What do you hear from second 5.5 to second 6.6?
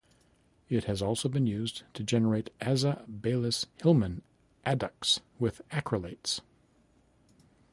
acrylates.